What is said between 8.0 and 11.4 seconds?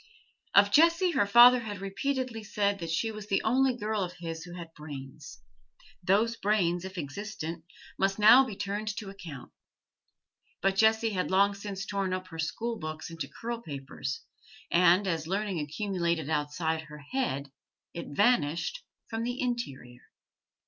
now be turned to account. But Jessie had